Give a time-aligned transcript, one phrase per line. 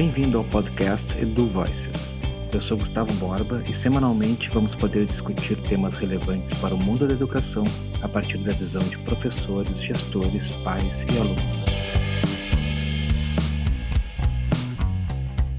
[0.00, 2.18] Bem-vindo ao podcast Edu Voices.
[2.50, 7.12] Eu sou Gustavo Borba e semanalmente vamos poder discutir temas relevantes para o mundo da
[7.12, 7.64] educação
[8.00, 11.66] a partir da visão de professores, gestores, pais e alunos.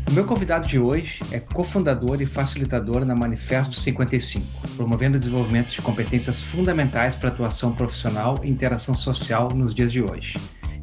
[0.09, 4.43] O meu convidado de hoje é cofundador e facilitador na Manifesto 55,
[4.75, 9.91] promovendo o desenvolvimento de competências fundamentais para a atuação profissional e interação social nos dias
[9.91, 10.33] de hoje.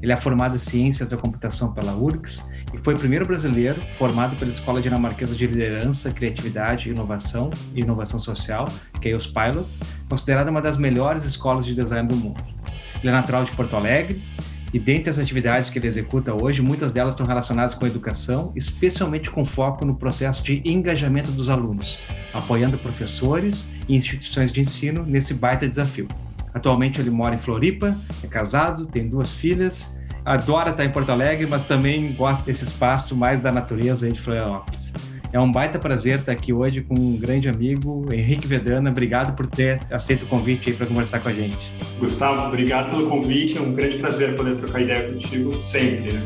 [0.01, 4.37] Ele é formado em Ciências da Computação pela URGS e foi o primeiro brasileiro formado
[4.37, 8.65] pela Escola Dinamarquesa de Liderança, Criatividade, Inovação e Inovação Social,
[9.01, 9.67] que é os Pilot,
[10.09, 12.43] considerada uma das melhores escolas de design do mundo.
[13.01, 14.21] Ele é natural de Porto Alegre
[14.73, 18.53] e dentre as atividades que ele executa hoje, muitas delas estão relacionadas com a educação,
[18.55, 21.99] especialmente com foco no processo de engajamento dos alunos,
[22.35, 26.07] apoiando professores e instituições de ensino nesse baita desafio.
[26.53, 29.97] Atualmente ele mora em Floripa, é casado, tem duas filhas,
[30.29, 34.21] adora estar em Porto Alegre, mas também gosta desse espaço mais da natureza aí de
[34.21, 34.93] Florianópolis.
[35.33, 38.91] É um baita prazer estar aqui hoje com um grande amigo, Henrique Vedana.
[38.91, 41.59] Obrigado por ter aceito o convite para conversar com a gente.
[41.99, 43.59] Gustavo, obrigado pelo convite.
[43.59, 46.19] É um grande prazer poder trocar ideia contigo sempre.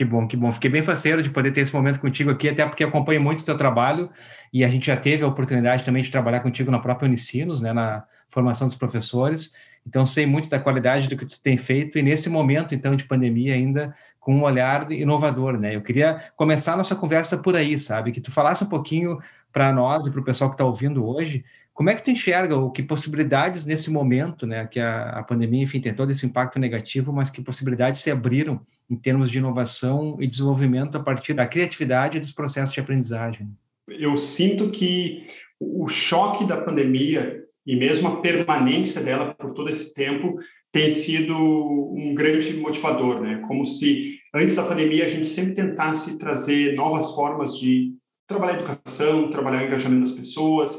[0.00, 0.50] Que bom, que bom.
[0.50, 3.44] Fiquei bem faceiro de poder ter esse momento contigo aqui, até porque acompanho muito o
[3.44, 4.08] teu trabalho
[4.50, 7.70] e a gente já teve a oportunidade também de trabalhar contigo na própria Unicinos, né,
[7.74, 9.52] na formação dos professores.
[9.86, 13.04] Então, sei muito da qualidade do que tu tem feito e nesse momento, então, de
[13.04, 15.74] pandemia ainda, com um olhar inovador, né?
[15.74, 18.12] Eu queria começar a nossa conversa por aí, sabe?
[18.12, 19.18] Que tu falasse um pouquinho
[19.50, 22.54] para nós e para o pessoal que está ouvindo hoje, como é que tu enxerga
[22.54, 26.58] ou que possibilidades nesse momento, né, que a, a pandemia, enfim, tem todo esse impacto
[26.58, 31.46] negativo, mas que possibilidades se abriram em termos de inovação e desenvolvimento a partir da
[31.46, 33.48] criatividade e dos processos de aprendizagem?
[33.88, 35.26] Eu sinto que
[35.58, 40.38] o choque da pandemia e mesmo a permanência dela por todo esse tempo
[40.72, 43.42] tem sido um grande motivador, né?
[43.46, 47.94] Como se antes da pandemia a gente sempre tentasse trazer novas formas de
[48.26, 50.78] trabalhar educação, trabalhar o engajamento das pessoas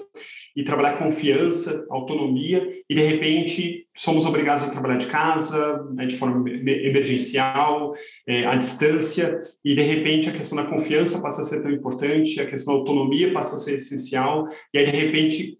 [0.55, 6.17] e trabalhar confiança, autonomia, e de repente somos obrigados a trabalhar de casa, né, de
[6.17, 7.93] forma emergencial,
[8.27, 12.39] é, à distância, e de repente a questão da confiança passa a ser tão importante,
[12.39, 15.57] a questão da autonomia passa a ser essencial, e aí de repente,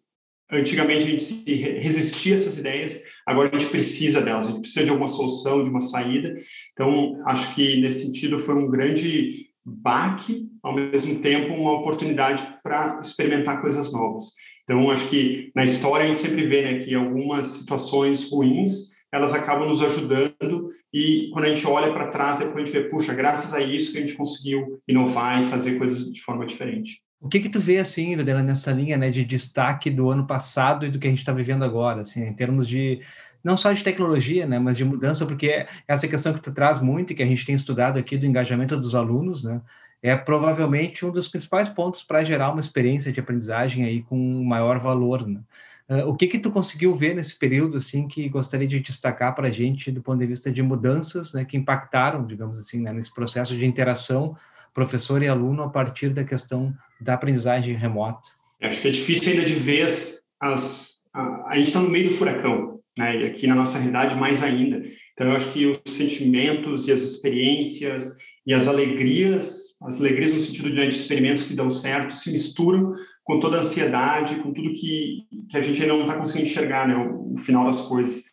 [0.52, 4.86] antigamente a gente resistia a essas ideias, agora a gente precisa delas, a gente precisa
[4.86, 6.34] de alguma solução, de uma saída.
[6.74, 13.00] Então, acho que nesse sentido foi um grande baque, ao mesmo tempo uma oportunidade para
[13.02, 14.34] experimentar coisas novas.
[14.64, 19.34] Então, acho que na história a gente sempre vê né, que algumas situações ruins elas
[19.34, 23.14] acabam nos ajudando e quando a gente olha para trás, depois a gente vê, puxa,
[23.14, 27.02] graças a isso que a gente conseguiu inovar e fazer coisas de forma diferente.
[27.22, 30.88] O que que tu vê, assim, Ludela, nessa linha né, de destaque do ano passado
[30.88, 33.00] e do que a gente está vivendo agora, assim, em termos de,
[33.44, 37.14] não só de tecnologia, né, mas de mudança, porque essa questão que tu traz muito
[37.14, 39.62] e que a gente tem estudado aqui do engajamento dos alunos, né,
[40.02, 44.80] é provavelmente um dos principais pontos para gerar uma experiência de aprendizagem aí com maior
[44.80, 45.28] valor.
[45.28, 45.40] Né?
[45.88, 49.50] Uh, o que que tu conseguiu ver nesse período assim que gostaria de destacar para
[49.50, 53.14] a gente do ponto de vista de mudanças né, que impactaram, digamos assim, né, nesse
[53.14, 54.36] processo de interação
[54.74, 58.30] professor e aluno a partir da questão da aprendizagem remota?
[58.62, 62.10] Acho que é difícil ainda de ver as, as a, a gente está no meio
[62.10, 63.22] do furacão, né?
[63.22, 64.84] E aqui na nossa realidade mais ainda.
[65.14, 70.40] Então eu acho que os sentimentos e as experiências e as alegrias, as alegrias no
[70.40, 74.74] sentido de, de experimentos que dão certo, se misturam com toda a ansiedade, com tudo
[74.74, 78.24] que, que a gente ainda não está conseguindo enxergar, né, o, o final das coisas.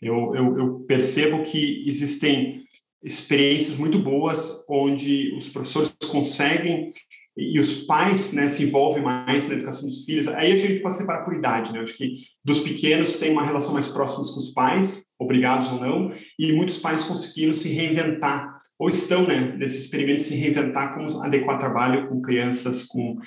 [0.00, 2.64] Eu, eu, eu, percebo que existem
[3.04, 6.90] experiências muito boas onde os professores conseguem
[7.40, 10.28] e os pais né, se envolvem mais na educação dos filhos.
[10.28, 11.80] Aí a gente pode separar por idade, né?
[11.80, 12.14] Acho que
[12.44, 16.78] dos pequenos tem uma relação mais próxima com os pais, obrigados ou não, e muitos
[16.78, 22.22] pais conseguiram se reinventar ou estão né, nesse experimento se reinventar como adequar trabalho com
[22.22, 23.18] crianças com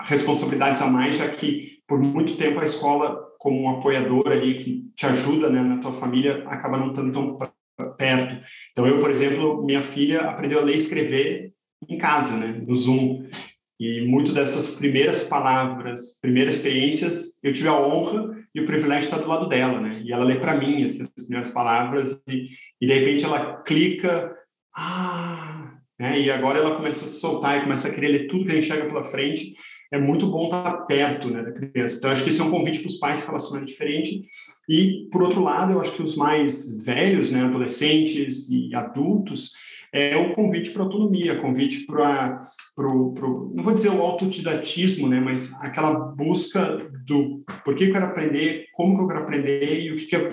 [0.00, 4.90] responsabilidades a mais, já que por muito tempo a escola, como um apoiador ali que
[4.94, 7.38] te ajuda né, na tua família, acaba não estando tão
[7.96, 8.44] perto.
[8.72, 11.52] Então eu, por exemplo, minha filha aprendeu a ler e escrever
[11.88, 13.26] em casa, né, no Zoom.
[13.78, 19.14] E muito dessas primeiras palavras, primeiras experiências, eu tive a honra e o privilégio de
[19.14, 20.00] estar do lado dela, né?
[20.02, 22.46] E ela lê para mim essas primeiras palavras e,
[22.80, 24.34] e de repente ela clica
[24.74, 26.20] ah, né?
[26.20, 28.54] e agora ela começa a se soltar e começa a querer ler tudo que a
[28.54, 29.54] gente chega pela frente.
[29.92, 31.96] É muito bom estar perto né, da criança.
[31.96, 34.22] Então, acho que esse é um convite para os pais se relacionarem diferente.
[34.68, 39.52] E, por outro lado, eu acho que os mais velhos, né, adolescentes e adultos,
[39.92, 45.94] é o convite para autonomia, convite para não vou dizer o autodidatismo, né, mas aquela
[45.94, 50.06] busca do por que eu quero aprender, como que eu quero aprender e o que,
[50.06, 50.28] que é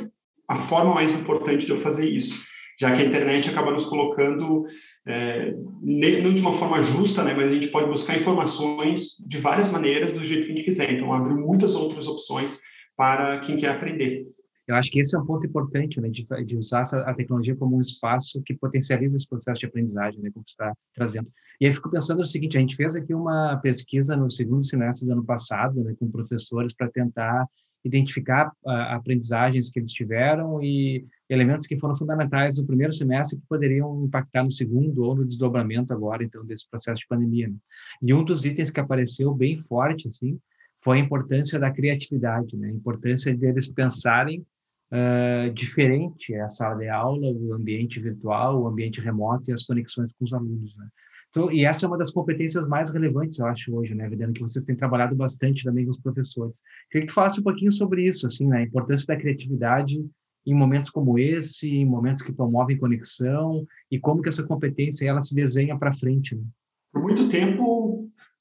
[0.48, 2.44] a forma mais importante de eu fazer isso.
[2.80, 4.66] Já que a internet acaba nos colocando,
[5.08, 9.70] é, não de uma forma justa, né, mas a gente pode buscar informações de várias
[9.70, 10.92] maneiras, do jeito que a gente quiser.
[10.92, 12.60] Então, abre muitas outras opções
[12.98, 14.26] para quem quer aprender.
[14.68, 17.75] Eu acho que esse é um ponto importante, né, de, de usar a tecnologia como
[17.77, 21.27] um espaço que potencializa esse processo de aprendizagem, né, como está trazendo.
[21.60, 25.06] E aí fico pensando o seguinte, a gente fez aqui uma pesquisa no segundo semestre
[25.06, 27.45] do ano passado, né, com professores para tentar
[27.86, 33.45] identificar uh, aprendizagens que eles tiveram e elementos que foram fundamentais no primeiro semestre que
[33.48, 37.50] poderiam impactar no segundo ou no desdobramento agora, então, desse processo de pandemia.
[37.50, 37.56] Né?
[38.01, 40.39] E um dos itens que apareceu bem forte, assim,
[40.84, 42.68] foi a importância da criatividade, né?
[42.68, 44.46] A importância deles pensarem
[44.92, 50.12] uh, diferente a sala de aula, o ambiente virtual, o ambiente remoto e as conexões
[50.12, 50.88] com os alunos, né?
[51.30, 54.42] Então, e essa é uma das competências mais relevantes, eu acho, hoje, né, Vidano, que
[54.42, 56.62] vocês têm trabalhado bastante também com os professores.
[56.92, 60.00] Queria que tu falasse um pouquinho sobre isso, assim, né, a importância da criatividade
[60.46, 65.22] em momentos como esse, em momentos que promovem conexão, e como que essa competência ela
[65.22, 66.36] se desenha para frente.
[66.36, 66.44] Né?
[66.92, 67.93] Por muito tempo,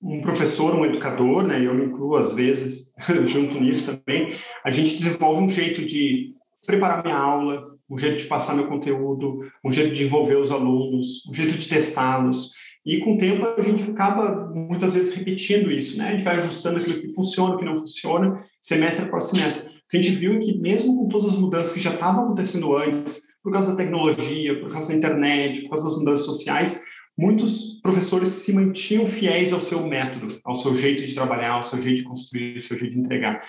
[0.02, 2.92] um professor, um educador, né, eu me incluo às vezes
[3.26, 4.34] junto nisso também,
[4.64, 6.34] a gente desenvolve um jeito de
[6.66, 11.26] preparar minha aula, um jeito de passar meu conteúdo, um jeito de envolver os alunos,
[11.28, 12.52] um jeito de testá-los.
[12.84, 16.08] E com o tempo a gente acaba muitas vezes repetindo isso, né?
[16.08, 19.72] A gente vai ajustando aquilo que funciona, o que não funciona, semestre após semestre.
[19.92, 23.52] A gente viu que mesmo com todas as mudanças que já estavam acontecendo antes, por
[23.52, 26.82] causa da tecnologia, por causa da internet, por causa das mudanças sociais,
[27.16, 31.80] muitos professores se mantinham fiéis ao seu método, ao seu jeito de trabalhar, ao seu
[31.80, 33.40] jeito de construir, ao seu jeito de entregar.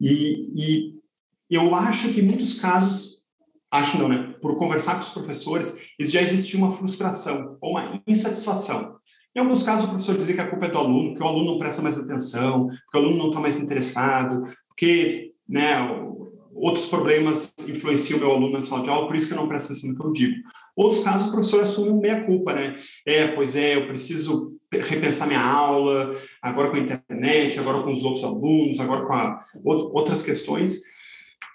[0.00, 0.94] E, e
[1.50, 3.22] eu acho que em muitos casos,
[3.70, 4.34] acho não, né?
[4.40, 8.96] Por conversar com os professores, já existia uma frustração ou uma insatisfação.
[9.34, 11.52] Em alguns casos, o professor dizia que a culpa é do aluno, que o aluno
[11.52, 15.74] não presta mais atenção, que o aluno não está mais interessado, porque né,
[16.56, 19.66] outros problemas influenciam meu aluno na sala de aula, por isso que eu não presto
[19.66, 20.36] atenção no que eu digo.
[20.74, 22.76] Outros casos, o professor assume meia-culpa, né?
[23.06, 28.04] É, pois é, eu preciso repensar minha aula, agora com a internet, agora com os
[28.04, 30.80] outros alunos, agora com a, outras questões.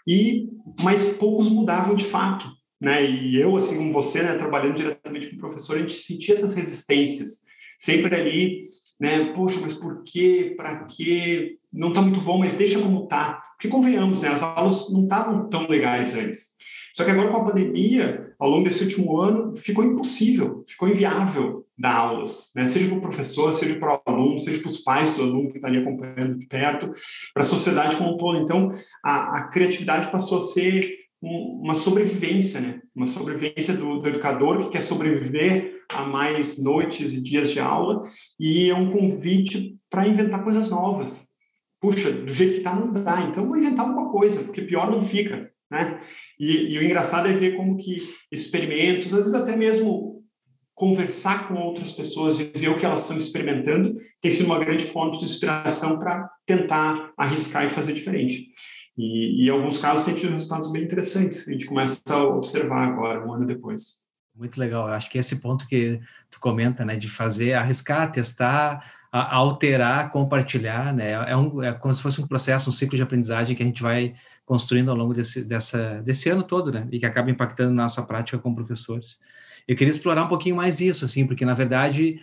[0.07, 0.47] E,
[0.81, 2.47] mas poucos mudavam de fato,
[2.79, 3.03] né?
[3.03, 6.53] E eu, assim como você, né, trabalhando diretamente com o professor, a gente sentia essas
[6.53, 7.41] resistências,
[7.77, 8.67] sempre ali,
[8.99, 9.33] né?
[9.33, 10.53] Poxa, mas por quê?
[10.55, 11.57] Para quê?
[11.71, 13.41] Não está muito bom, mas deixa como está.
[13.53, 14.29] Porque convenhamos, né?
[14.29, 16.51] As aulas não estavam tão legais antes.
[16.93, 21.65] Só que agora com a pandemia, ao longo desse último ano, ficou impossível, ficou inviável
[21.77, 22.65] dar aulas, né?
[22.67, 25.57] seja para o professor, seja para o aluno, seja para os pais do aluno que
[25.57, 26.91] está ali acompanhando de perto,
[27.33, 28.37] para a sociedade como um todo.
[28.39, 28.71] Então,
[29.03, 30.85] a, a criatividade passou a ser
[31.21, 32.81] um, uma sobrevivência, né?
[32.95, 38.03] uma sobrevivência do, do, educador que quer sobreviver a mais noites e dias de aula,
[38.39, 41.27] e é um convite para inventar coisas novas.
[41.81, 45.01] Puxa, do jeito que está não dá, então vou inventar alguma coisa, porque pior não
[45.01, 45.51] fica.
[45.69, 45.99] Né?
[46.39, 47.97] E, e o engraçado é ver como que
[48.31, 50.21] experimentos, às vezes até mesmo
[50.75, 54.85] conversar com outras pessoas e ver o que elas estão experimentando tem sido uma grande
[54.85, 58.47] fonte de inspiração para tentar arriscar e fazer diferente.
[58.97, 62.87] E, e, em alguns casos tem tido resultados bem interessantes, a gente começa a observar
[62.87, 64.05] agora, um ano depois.
[64.35, 65.99] Muito legal, eu acho que esse ponto que
[66.29, 72.01] tu comenta, né, de fazer, arriscar, testar, alterar, compartilhar, né, é, um, é como se
[72.01, 74.13] fosse um processo, um ciclo de aprendizagem que a gente vai
[74.45, 76.87] construindo ao longo desse, dessa, desse ano todo, né?
[76.91, 79.19] E que acaba impactando na nossa prática como professores.
[79.67, 82.19] Eu queria explorar um pouquinho mais isso, assim, porque na verdade,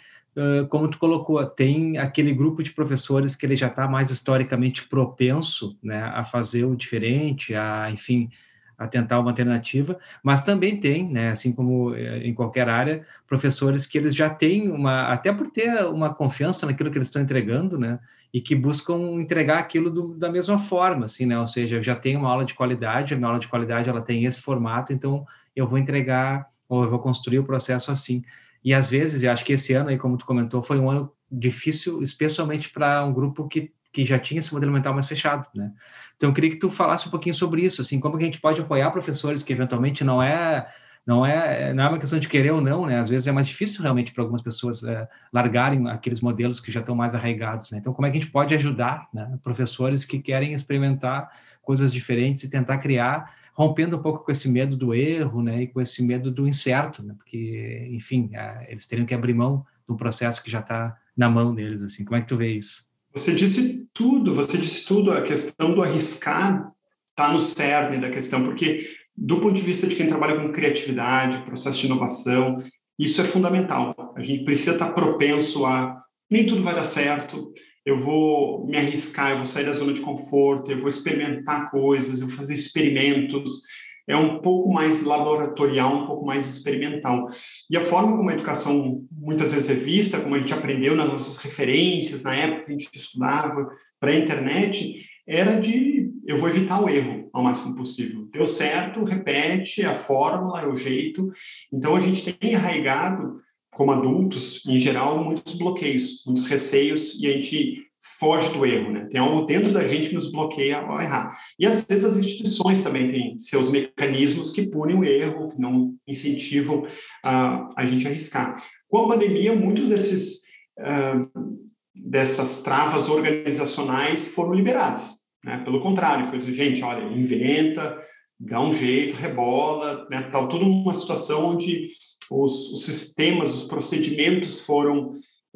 [0.68, 5.76] como tu colocou, tem aquele grupo de professores que ele já está mais historicamente propenso,
[5.82, 8.30] né, a fazer o diferente, a, enfim,
[8.78, 13.84] a tentar uma alternativa, mas também tem, né, assim como eh, em qualquer área, professores
[13.86, 17.76] que eles já têm uma, até por ter uma confiança naquilo que eles estão entregando,
[17.76, 17.98] né,
[18.32, 21.38] e que buscam entregar aquilo do, da mesma forma, assim, né?
[21.38, 24.02] Ou seja, eu já tenho uma aula de qualidade, a minha aula de qualidade ela
[24.02, 28.22] tem esse formato, então eu vou entregar ou eu vou construir o processo assim.
[28.62, 31.10] E às vezes, eu acho que esse ano aí, como tu comentou, foi um ano
[31.30, 35.72] difícil, especialmente para um grupo que, que já tinha esse modelo mental mais fechado, né?
[36.16, 38.40] Então eu queria que tu falasse um pouquinho sobre isso, assim, como que a gente
[38.40, 40.68] pode apoiar professores que eventualmente não é
[41.04, 42.98] não é, não é uma questão de querer ou não, né?
[43.00, 46.78] Às vezes é mais difícil realmente para algumas pessoas é, largarem aqueles modelos que já
[46.78, 47.78] estão mais arraigados, né?
[47.78, 51.28] Então, como é que a gente pode ajudar né, professores que querem experimentar
[51.62, 55.62] coisas diferentes e tentar criar, rompendo um pouco com esse medo do erro, né?
[55.62, 57.14] E com esse medo do incerto, né?
[57.16, 61.52] Porque, enfim, é, eles teriam que abrir mão um processo que já está na mão
[61.52, 62.04] deles, assim.
[62.04, 62.87] Como é que tu vê isso?
[63.14, 65.10] Você disse tudo, você disse tudo.
[65.10, 66.66] A questão do arriscar
[67.10, 71.42] está no cerne da questão, porque do ponto de vista de quem trabalha com criatividade,
[71.42, 72.58] processo de inovação,
[72.98, 73.94] isso é fundamental.
[74.16, 76.00] A gente precisa estar propenso a
[76.30, 77.52] nem tudo vai dar certo,
[77.84, 82.20] eu vou me arriscar, eu vou sair da zona de conforto, eu vou experimentar coisas,
[82.20, 83.62] eu vou fazer experimentos.
[84.08, 87.28] É um pouco mais laboratorial, um pouco mais experimental.
[87.70, 91.08] E a forma como a educação muitas vezes é vista, como a gente aprendeu nas
[91.08, 93.68] nossas referências, na época que a gente estudava
[94.00, 98.26] para a internet, era de eu vou evitar o erro ao máximo possível.
[98.32, 101.30] Deu certo, repete, a fórmula, é o jeito.
[101.72, 107.32] Então a gente tem arraigado como adultos, em geral, muitos bloqueios, muitos receios, e a
[107.32, 107.87] gente
[108.18, 109.06] foge do erro, né?
[109.10, 111.36] Tem algo dentro da gente que nos bloqueia ao errar.
[111.58, 115.94] E às vezes as instituições também têm seus mecanismos que punem o erro, que não
[116.06, 118.62] incentivam uh, a gente a arriscar.
[118.88, 120.42] Com a pandemia, muitos desses
[120.78, 125.14] uh, dessas travas organizacionais foram liberadas,
[125.44, 125.58] né?
[125.64, 127.98] Pelo contrário, foi assim, gente, olha, inventa,
[128.38, 130.22] dá um jeito, rebola, né?
[130.30, 131.88] Tal, tudo uma situação onde
[132.30, 135.12] os, os sistemas, os procedimentos foram,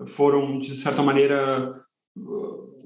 [0.09, 1.75] foram de certa maneira,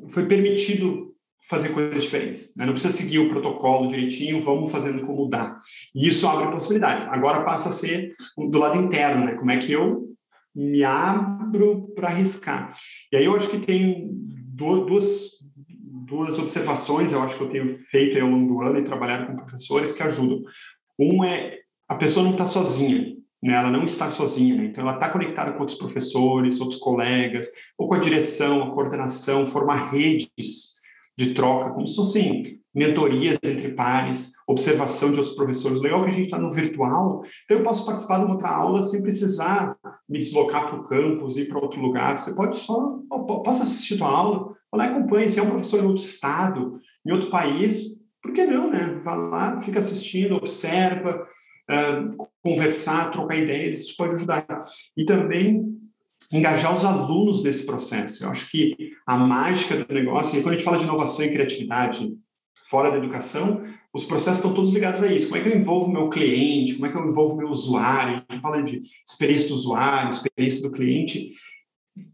[0.08, 1.14] foi permitido
[1.48, 2.54] fazer coisas diferentes.
[2.56, 2.66] Né?
[2.66, 5.60] Não precisa seguir o protocolo direitinho, vamos fazendo como dá.
[5.94, 7.06] E isso abre possibilidades.
[7.06, 9.34] Agora passa a ser do lado interno, né?
[9.34, 10.12] Como é que eu
[10.54, 12.74] me abro para arriscar?
[13.12, 15.30] E aí eu acho que tem duas,
[16.04, 19.36] duas observações, eu acho que eu tenho feito ao longo do ano e trabalhado com
[19.36, 20.42] professores que ajudam.
[20.98, 23.54] Um é a pessoa não está sozinha né?
[23.54, 24.64] ela não está sozinha, né?
[24.64, 27.48] então ela está conectada com outros professores, outros colegas,
[27.78, 30.76] ou com a direção, a coordenação, formar redes
[31.16, 35.80] de troca, como se fossem mentorias entre pares, observação de outros professores.
[35.80, 38.82] Legal que a gente está no virtual, então eu posso participar de uma outra aula
[38.82, 39.76] sem precisar
[40.08, 42.18] me deslocar para o campus, ir para outro lugar.
[42.18, 45.30] Você pode só, posso assistir a aula, vai lá e acompanha.
[45.30, 49.00] Se é um professor em outro estado, em outro país, por que não, né?
[49.02, 51.26] Vai lá, fica assistindo, observa,
[52.42, 54.46] conversar, trocar ideias, isso pode ajudar.
[54.96, 55.76] E também
[56.32, 58.24] engajar os alunos nesse processo.
[58.24, 61.30] Eu acho que a mágica do negócio, e quando a gente fala de inovação e
[61.30, 62.12] criatividade
[62.68, 63.62] fora da educação,
[63.94, 65.28] os processos estão todos ligados a isso.
[65.28, 66.74] Como é que eu envolvo meu cliente?
[66.74, 68.24] Como é que eu envolvo meu usuário?
[68.28, 71.30] A gente fala de experiência do usuário, experiência do cliente.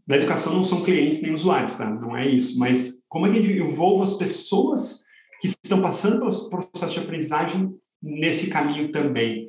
[0.07, 1.89] Na educação não são clientes nem usuários, tá?
[1.89, 2.57] Não é isso.
[2.57, 5.03] Mas como é que a gente envolve as pessoas
[5.41, 9.47] que estão passando pelo processo de aprendizagem nesse caminho também.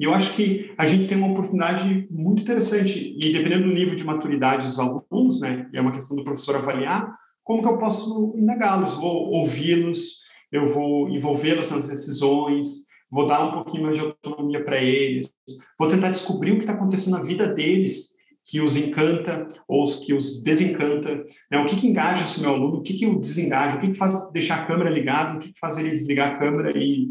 [0.00, 3.94] E eu acho que a gente tem uma oportunidade muito interessante, e dependendo do nível
[3.94, 8.34] de maturidade dos alunos, né, é uma questão do professor avaliar, como que eu posso
[8.36, 14.64] indagá-los, vou ouvi-los, eu vou envolvê-los nas decisões, vou dar um pouquinho mais de autonomia
[14.64, 15.32] para eles,
[15.78, 18.12] vou tentar descobrir o que está acontecendo na vida deles,
[18.44, 21.58] que os encanta ou os que os desencanta, né?
[21.58, 23.96] o que, que engaja esse meu aluno, o que, que o desengaja, o que, que
[23.96, 27.08] faz deixar a câmera ligada, o que, que faz ele desligar a câmera e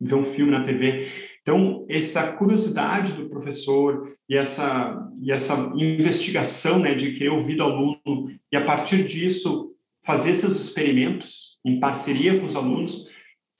[0.00, 1.08] ver um filme na TV.
[1.42, 7.62] Então, essa curiosidade do professor e essa, e essa investigação né, de querer ouvir do
[7.62, 9.74] aluno e, a partir disso,
[10.04, 13.08] fazer seus experimentos em parceria com os alunos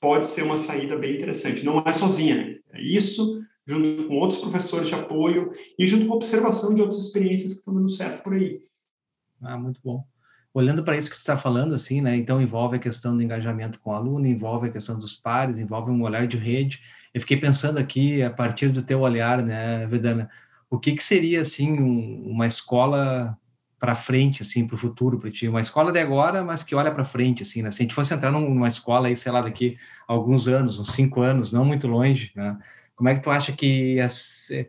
[0.00, 1.64] pode ser uma saída bem interessante.
[1.64, 2.58] Não é sozinha, né?
[2.72, 7.00] é isso, junto com outros professores de apoio e junto com a observação de outras
[7.04, 8.60] experiências que estão dando certo por aí.
[9.40, 10.04] Ah, muito bom
[10.58, 12.16] olhando para isso que você está falando, assim, né?
[12.16, 15.90] Então envolve a questão do engajamento com o aluno, envolve a questão dos pares, envolve
[15.90, 16.80] um olhar de rede.
[17.14, 20.28] Eu fiquei pensando aqui, a partir do teu olhar, né, Vedana,
[20.70, 23.38] o que, que seria, assim, um, uma escola
[23.78, 25.48] para frente, assim, para o futuro, para ti?
[25.48, 27.70] Uma escola de agora, mas que olha para frente, assim, né?
[27.70, 30.92] Se a gente fosse entrar numa escola aí, sei lá, daqui a alguns anos, uns
[30.92, 32.58] cinco anos, não muito longe, né?
[32.96, 33.96] Como é que tu acha que,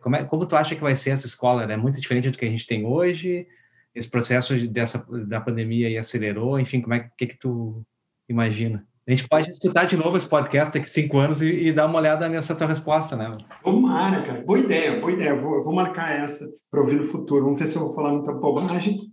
[0.00, 1.64] como, é, como tu acha que vai ser essa escola?
[1.64, 1.76] É né?
[1.76, 3.48] muito diferente do que a gente tem hoje?
[3.94, 6.58] Esse processo dessa da pandemia aí acelerou?
[6.58, 7.84] Enfim, como é que, que tu
[8.28, 8.86] imagina?
[9.06, 11.98] A gente pode escutar de novo esse podcast daqui cinco anos e, e, dar uma
[11.98, 13.36] olhada nessa tua resposta, né?
[13.64, 14.42] Tomara, cara.
[14.42, 15.30] Boa ideia, boa ideia.
[15.30, 17.44] Eu vou, vou marcar essa para ouvir no futuro.
[17.44, 19.10] Vamos ver se eu vou falar muita bobagem.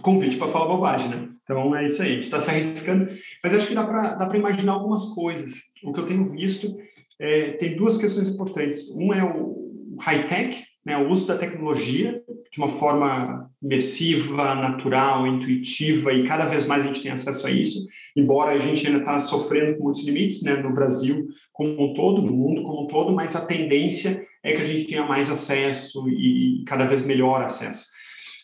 [0.00, 1.28] Convite para falar bobagem, né?
[1.42, 2.12] Então é isso aí.
[2.12, 3.10] A gente está se arriscando.
[3.42, 5.52] Mas acho que dá para imaginar algumas coisas.
[5.82, 6.74] O que eu tenho visto
[7.20, 8.88] é, tem duas questões importantes.
[8.96, 12.22] Um é o high-tech, né, o uso da tecnologia
[12.52, 17.50] de uma forma imersiva, natural, intuitiva, e cada vez mais a gente tem acesso a
[17.50, 17.86] isso,
[18.16, 22.20] embora a gente ainda está sofrendo com muitos limites, né, no Brasil como um todo,
[22.20, 26.06] no mundo como um todo, mas a tendência é que a gente tenha mais acesso
[26.08, 27.86] e cada vez melhor acesso.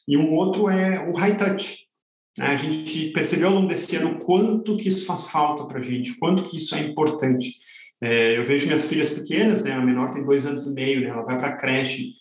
[0.08, 1.78] E um outro é o high touch.
[2.38, 2.46] Né?
[2.46, 6.18] A gente percebeu ao longo desse ano quanto que isso faz falta para a gente,
[6.18, 7.56] quanto que isso é importante.
[8.02, 11.08] É, eu vejo minhas filhas pequenas, né, a menor tem dois anos e meio, né,
[11.08, 12.14] ela vai para a creche,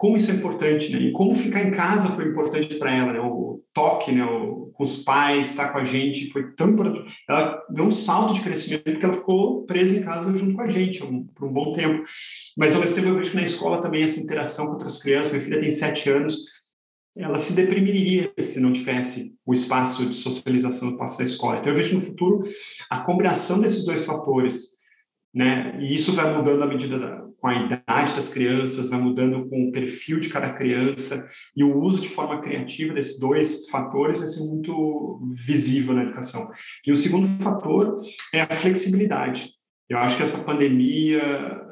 [0.00, 0.98] como isso é importante, né?
[0.98, 3.20] E como ficar em casa foi importante para ela, né?
[3.20, 4.24] O toque, né?
[4.24, 7.14] O, com os pais, estar tá com a gente, foi tão importante.
[7.28, 10.68] Ela deu um salto de crescimento porque ela ficou presa em casa junto com a
[10.70, 12.02] gente um, por um bom tempo.
[12.56, 15.30] Mas ao mesmo tempo eu vejo que na escola também essa interação com outras crianças.
[15.30, 16.46] Minha filha tem sete anos,
[17.14, 21.58] ela se deprimiria se não tivesse o espaço de socialização, o espaço da escola.
[21.58, 22.42] Então, eu vejo no futuro
[22.88, 24.78] a combinação desses dois fatores,
[25.34, 25.78] né?
[25.78, 29.68] E isso vai mudando à medida da, com a idade das crianças, vai mudando com
[29.68, 34.28] o perfil de cada criança, e o uso de forma criativa desses dois fatores vai
[34.28, 36.50] ser muito visível na educação.
[36.86, 37.96] E o segundo fator
[38.34, 39.50] é a flexibilidade.
[39.88, 41.20] Eu acho que essa pandemia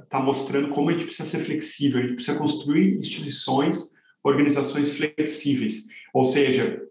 [0.03, 5.85] está mostrando como a gente precisa ser flexível, a gente precisa construir instituições organizações flexíveis.
[6.13, 6.83] Ou seja,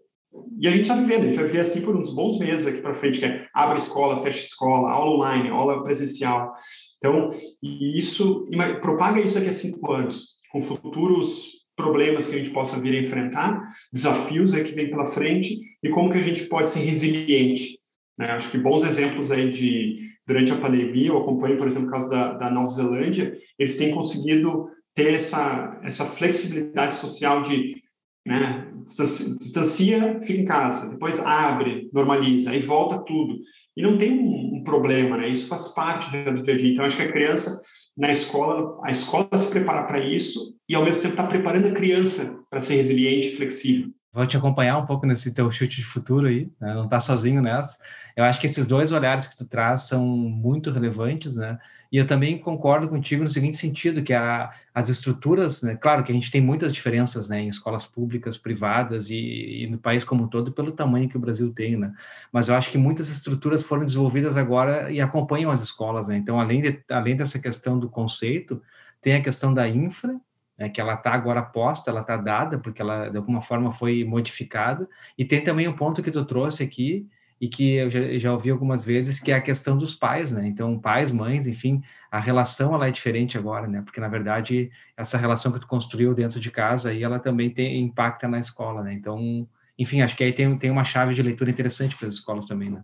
[0.58, 2.80] e a gente está vivendo, a gente vai viver assim por uns bons meses aqui
[2.80, 6.52] para frente, que é abre escola, fecha escola, aula online, aula presencial.
[6.98, 7.30] Então,
[7.62, 8.48] isso,
[8.80, 13.00] propaga isso daqui a cinco anos, com futuros problemas que a gente possa vir a
[13.00, 13.62] enfrentar,
[13.92, 17.78] desafios aí que vem pela frente e como que a gente pode ser resiliente.
[18.18, 18.32] Né?
[18.32, 22.10] Acho que bons exemplos aí de, durante a pandemia, eu acompanho, por exemplo, o caso
[22.10, 27.80] da, da Nova Zelândia, eles têm conseguido ter essa, essa flexibilidade social de
[28.28, 33.38] né, distancia, fica em casa, depois abre, normaliza, aí volta tudo.
[33.74, 35.28] E não tem um, um problema, né?
[35.28, 36.72] Isso faz parte do dia a dia.
[36.72, 37.58] Então, acho que a criança,
[37.96, 41.72] na escola, a escola se prepara para isso e, ao mesmo tempo, está preparando a
[41.72, 43.88] criança para ser resiliente e flexível.
[44.12, 46.74] Vou te acompanhar um pouco nesse teu chute de futuro aí, né?
[46.74, 47.78] não está sozinho nessa.
[48.14, 51.58] Eu acho que esses dois olhares que tu traz são muito relevantes, né?
[51.90, 56.12] E eu também concordo contigo no seguinte sentido, que a, as estruturas, né, claro que
[56.12, 60.24] a gente tem muitas diferenças né, em escolas públicas, privadas e, e, no país como
[60.24, 61.92] um todo, pelo tamanho que o Brasil tem, né?
[62.30, 66.18] Mas eu acho que muitas estruturas foram desenvolvidas agora e acompanham as escolas, né?
[66.18, 68.62] Então, além, de, além dessa questão do conceito,
[69.00, 70.20] tem a questão da infra,
[70.58, 74.04] né, que ela está agora posta, ela está dada, porque ela de alguma forma foi
[74.04, 77.08] modificada, e tem também o um ponto que tu trouxe aqui,
[77.40, 80.46] e que eu já, já, ouvi algumas vezes, que é a questão dos pais, né?
[80.46, 83.82] Então, pais, mães, enfim, a relação ela é diferente agora, né?
[83.82, 87.80] Porque, na verdade, essa relação que tu construiu dentro de casa, aí ela também tem,
[87.80, 88.92] impacta na escola, né?
[88.92, 89.46] Então,
[89.78, 92.70] enfim, acho que aí tem, tem uma chave de leitura interessante para as escolas também,
[92.70, 92.82] né?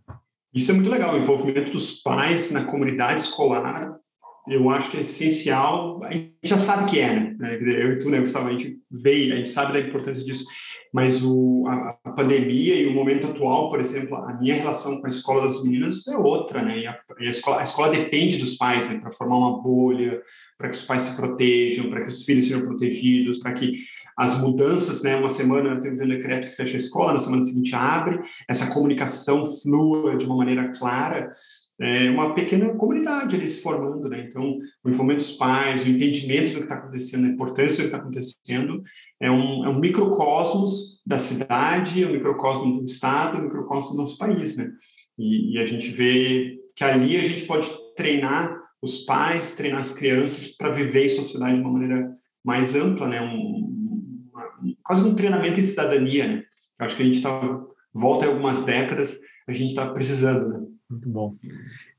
[0.54, 3.96] Isso é muito legal, o envolvimento dos pais na comunidade escolar,
[4.46, 7.58] eu acho que é essencial, a gente já sabe que é, né?
[7.60, 10.44] Eu e tu, né, Gustavo, a gente veio, a gente sabe da importância disso,
[10.94, 15.06] mas o, a, a, pandemia e o momento atual, por exemplo, a minha relação com
[15.06, 16.78] a escola das meninas é outra, né?
[16.78, 19.00] E a, e a escola, a escola depende dos pais, né?
[19.00, 20.22] Para formar uma bolha,
[20.56, 23.72] para que os pais se protejam, para que os filhos sejam protegidos, para que
[24.16, 25.16] as mudanças, né?
[25.16, 29.46] Uma semana tem um decreto que fecha a escola, na semana seguinte abre, essa comunicação
[29.46, 31.32] flua de uma maneira clara
[31.80, 34.26] é uma pequena comunidade ali se formando, né?
[34.28, 37.86] Então, o envolvimento dos pais, o entendimento do que está acontecendo, a importância do que
[37.86, 38.82] está acontecendo,
[39.20, 43.90] é um, é um microcosmos da cidade, é um microcosmo do estado, é um microcosmo
[43.92, 44.70] do nosso país, né?
[45.18, 49.90] E, e, a gente vê que ali a gente pode treinar os pais, treinar as
[49.90, 52.12] crianças para viver em sociedade de uma maneira
[52.44, 53.20] mais ampla, né?
[53.20, 56.44] Um, uma, quase um treinamento em cidadania, né?
[56.78, 60.73] Eu acho que a gente está volta algumas décadas, a gente está precisando, né?
[60.90, 61.36] Muito bom.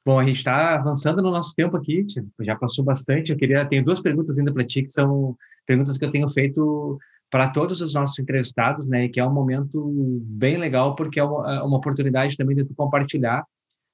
[0.05, 2.05] Bom, a gente está avançando no nosso tempo aqui,
[2.41, 3.31] já passou bastante.
[3.31, 6.97] Eu queria, tenho duas perguntas ainda para ti, que são perguntas que eu tenho feito
[7.29, 9.09] para todos os nossos entrevistados, né?
[9.09, 12.75] Que é um momento bem legal, porque é uma, é uma oportunidade também de tu
[12.75, 13.43] compartilhar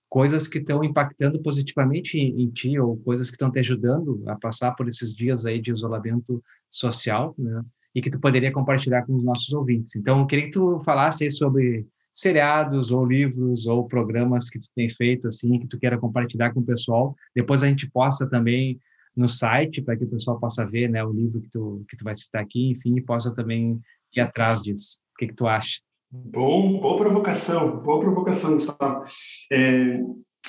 [0.09, 4.35] coisas que estão impactando positivamente em, em ti ou coisas que estão te ajudando a
[4.35, 7.63] passar por esses dias aí de isolamento social, né?
[7.95, 9.95] E que tu poderia compartilhar com os nossos ouvintes.
[9.95, 14.89] Então, eu queria que tu falasse sobre seriados ou livros ou programas que tu tem
[14.89, 17.15] feito assim que tu queira compartilhar com o pessoal.
[17.35, 18.79] Depois a gente posta também
[19.15, 22.03] no site para que o pessoal possa ver, né, o livro que tu que tu
[22.03, 23.79] vai citar aqui, enfim, e possa também
[24.15, 24.99] ir atrás disso.
[25.13, 25.79] O que que tu acha?
[26.09, 29.05] Bom, boa provocação, boa provocação, Gustavo.
[29.51, 29.99] É,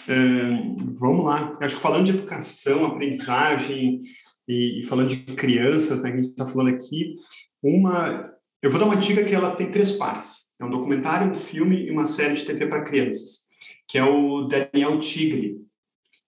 [0.08, 0.18] é,
[0.98, 1.56] vamos lá.
[1.60, 4.00] Acho que falando de educação, aprendizagem
[4.48, 7.14] e, e falando de crianças, né, que a gente está falando aqui,
[7.62, 10.51] uma eu vou dar uma dica que ela tem três partes.
[10.62, 13.48] É um documentário, um filme e uma série de TV para crianças,
[13.88, 15.60] que é o Daniel Tigre,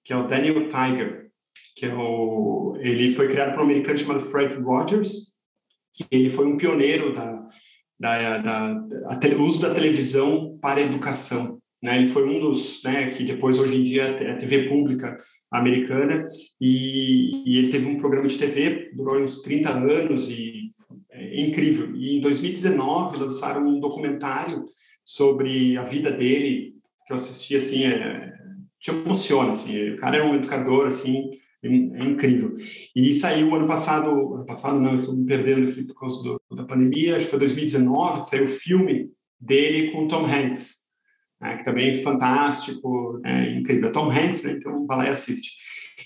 [0.02, 1.30] que é o Daniel Tiger,
[1.76, 5.34] que é o ele foi criado por um americano chamado Fred Rogers,
[5.92, 7.48] que ele foi um pioneiro da
[7.96, 11.62] da, da, da uso da televisão para a educação.
[11.84, 11.98] Né?
[11.98, 15.18] Ele foi um dos, né, que depois hoje em dia é a TV pública
[15.52, 16.26] americana
[16.58, 20.64] e, e, ele teve um programa de TV durou uns 30 anos e
[21.10, 21.94] é incrível.
[21.94, 24.64] E em 2019 lançaram um documentário
[25.04, 26.74] sobre a vida dele,
[27.06, 28.32] que eu assisti, assim, é,
[28.80, 32.54] te emociona, assim, o cara é um educador, assim, é, é incrível.
[32.96, 36.64] E saiu ano passado, ano passado não, estou me perdendo aqui por causa do, da
[36.64, 40.83] pandemia, acho que foi 2019, que saiu o filme dele com Tom Hanks,
[41.40, 43.92] né, que também é fantástico, é incrível.
[43.92, 45.52] Tom Hanks, né, então vai lá e assiste.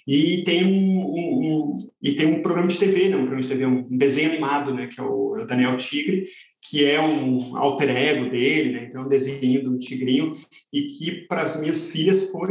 [0.07, 3.17] E tem um, um, um, e tem um programa de TV, né?
[3.17, 4.87] um programa de TV, um desenho animado, né?
[4.87, 6.27] que é o Daniel Tigre,
[6.63, 8.87] que é um alter ego dele, né?
[8.89, 10.33] então é um desenho do tigrinho,
[10.73, 12.49] e que para as minhas filhas foi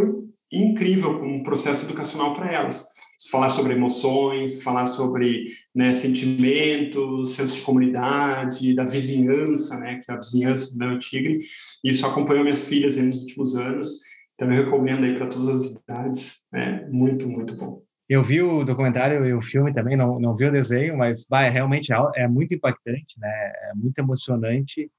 [0.51, 2.96] incrível como um processo educacional para elas
[3.31, 10.13] falar sobre emoções, falar sobre né, sentimentos, senso de comunidade, da vizinhança, né, que é
[10.13, 11.39] a vizinhança do tigre.
[11.83, 14.01] Isso acompanhou minhas filhas nos últimos anos.
[14.35, 16.43] Então, eu recomendo aí para todas as idades.
[16.53, 17.81] É muito, muito bom.
[18.07, 21.43] Eu vi o documentário e o filme também, não, não vi o desenho, mas bah,
[21.43, 23.29] é realmente é muito impactante, né?
[23.29, 24.89] É muito emocionante.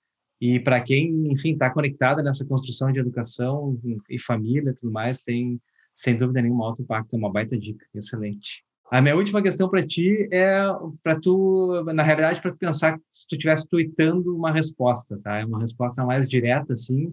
[0.41, 3.79] E para quem, enfim, está conectado nessa construção de educação
[4.11, 5.59] e família e tudo mais, tem
[5.99, 8.65] sem dúvida nenhuma, alto impacto, é uma baita dica, excelente.
[8.89, 10.61] A minha última questão para ti é
[11.03, 15.39] para tu, na realidade, para tu pensar se tu estivesse tweetando uma resposta, tá?
[15.39, 17.13] É uma resposta mais direta, assim,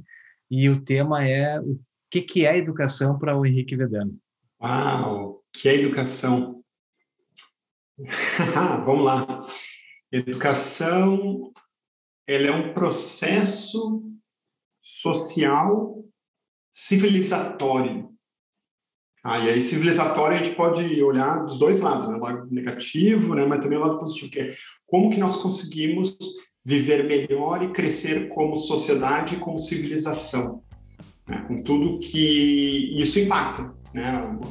[0.52, 1.80] e o tema é o
[2.12, 4.16] que, que é educação para o Henrique Vedano?
[4.62, 6.64] Uau, que é educação?
[8.86, 9.48] Vamos lá.
[10.12, 11.52] Educação,
[12.28, 14.04] ela é um processo
[14.80, 16.06] social
[16.72, 18.15] civilizatório
[19.28, 22.16] ah, e aí, civilizatório, a gente pode olhar dos dois lados, né?
[22.16, 23.44] o lado negativo, né?
[23.44, 24.54] mas também o lado positivo, que é
[24.86, 26.16] como que nós conseguimos
[26.64, 30.62] viver melhor e crescer como sociedade como civilização,
[31.28, 31.44] né?
[31.48, 33.74] com tudo que isso impacta.
[33.96, 34.06] Né?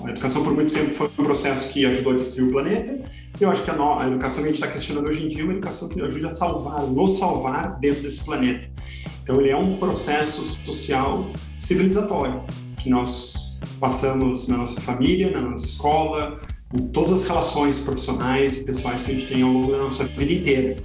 [0.05, 3.09] A educação, por muito tempo, foi um processo que ajudou a destruir o planeta,
[3.41, 3.97] e eu acho que a, no...
[3.97, 6.27] a educação que a gente está questionando hoje em dia é uma educação que ajuda
[6.27, 8.69] a salvar, nos salvar dentro desse planeta.
[9.23, 11.25] Então, ele é um processo social
[11.59, 12.43] civilizatório,
[12.83, 13.44] que nós
[13.85, 16.41] passamos na nossa família, na nossa escola,
[16.73, 20.05] em todas as relações profissionais e pessoais que a gente tem ao longo da nossa
[20.05, 20.77] vida inteira.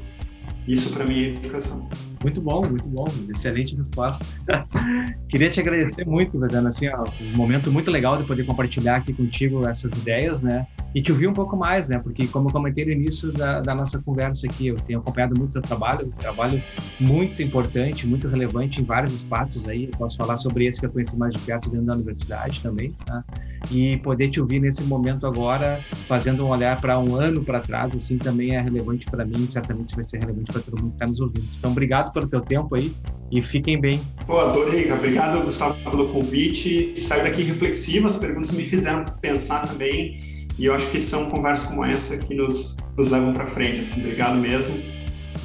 [0.68, 1.88] Isso para mim é educação.
[2.22, 4.26] Muito bom, muito bom, excelente resposta.
[5.30, 9.14] Queria te agradecer muito, Vedana, assim, ó, um momento muito legal de poder compartilhar aqui
[9.14, 10.68] contigo essas ideias, né?
[10.94, 12.00] E te ouvir um pouco mais, né?
[12.00, 15.54] Porque, como eu comentei no início da, da nossa conversa aqui, eu tenho acompanhado muito
[15.54, 16.62] seu trabalho, um trabalho
[17.00, 19.86] muito importante, muito relevante em vários espaços aí.
[19.86, 22.92] Eu posso falar sobre esse que eu conheci mais de perto dentro da universidade também,
[23.06, 23.24] tá?
[23.70, 27.96] E poder te ouvir nesse momento agora, fazendo um olhar para um ano para trás,
[27.96, 31.06] assim, também é relevante para mim, certamente vai ser relevante para todo mundo que está
[31.06, 31.46] nos ouvindo.
[31.58, 32.92] Então, obrigado pelo teu tempo aí
[33.32, 34.02] e fiquem bem.
[34.26, 37.00] Pô, adorei, obrigado, Gustavo, pelo convite.
[37.00, 41.70] Saio daqui reflexivo, as perguntas me fizeram pensar também e eu acho que são conversas
[41.70, 43.80] como essa que nos, nos levam para frente.
[43.80, 44.76] Assim, obrigado mesmo.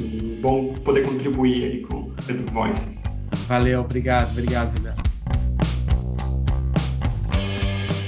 [0.00, 3.05] E bom poder contribuir aí com o Edu Voices.
[3.46, 5.03] Valeu, obrigado, obrigado, Juliano.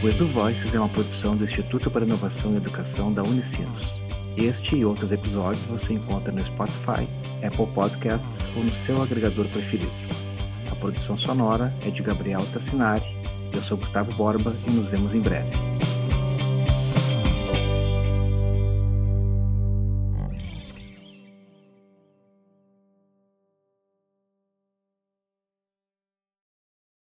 [0.03, 4.03] O Edu Voices é uma produção do Instituto para Inovação e Educação da Unicinos.
[4.37, 7.09] Este e outros episódios você encontra no Spotify,
[7.47, 9.93] Apple Podcasts ou no seu agregador preferido.
[10.71, 13.07] A produção sonora é de Gabriel Tassinari.
[13.55, 15.57] Eu sou Gustavo Borba e nos vemos em breve.